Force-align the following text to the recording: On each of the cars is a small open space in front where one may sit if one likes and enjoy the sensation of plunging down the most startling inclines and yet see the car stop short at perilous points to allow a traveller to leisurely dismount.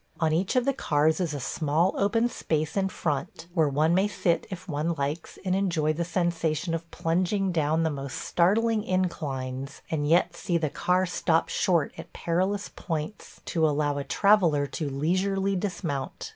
On 0.19 0.33
each 0.33 0.55
of 0.55 0.65
the 0.65 0.73
cars 0.73 1.19
is 1.19 1.31
a 1.35 1.39
small 1.39 1.93
open 1.95 2.27
space 2.27 2.75
in 2.75 2.89
front 2.89 3.45
where 3.53 3.69
one 3.69 3.93
may 3.93 4.07
sit 4.07 4.47
if 4.49 4.67
one 4.67 4.93
likes 4.95 5.37
and 5.45 5.55
enjoy 5.55 5.93
the 5.93 6.03
sensation 6.03 6.73
of 6.73 6.89
plunging 6.89 7.51
down 7.51 7.83
the 7.83 7.91
most 7.91 8.15
startling 8.17 8.83
inclines 8.83 9.83
and 9.91 10.09
yet 10.09 10.35
see 10.35 10.57
the 10.57 10.71
car 10.71 11.05
stop 11.05 11.49
short 11.49 11.93
at 11.99 12.13
perilous 12.13 12.67
points 12.67 13.41
to 13.45 13.63
allow 13.69 13.99
a 13.99 14.03
traveller 14.03 14.65
to 14.65 14.89
leisurely 14.89 15.55
dismount. 15.55 16.29